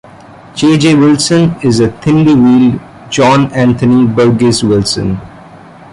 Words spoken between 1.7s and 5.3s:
a thinly veiled "John Anthony Burgess Wilson".